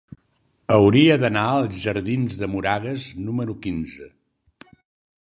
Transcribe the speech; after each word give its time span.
Hauria 0.75 1.17
d'anar 1.25 1.43
als 1.59 1.77
jardins 1.83 2.41
de 2.41 2.51
Moragas 2.57 3.07
número 3.31 3.59
quinze. 3.67 4.13